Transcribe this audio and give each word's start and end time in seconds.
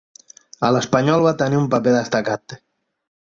A 0.69 0.71
l'Espanyol 0.75 1.27
va 1.27 1.33
tenir 1.43 1.59
un 1.59 1.69
paper 1.75 1.93
destacat. 1.99 2.57